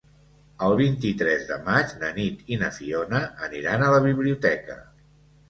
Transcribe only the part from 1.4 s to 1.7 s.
de